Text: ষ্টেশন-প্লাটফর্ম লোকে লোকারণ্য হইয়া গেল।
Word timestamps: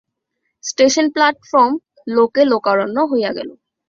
ষ্টেশন-প্লাটফর্ম 0.63 1.73
লোকে 2.07 2.41
লোকারণ্য 2.51 2.97
হইয়া 3.11 3.31
গেল। 3.37 3.49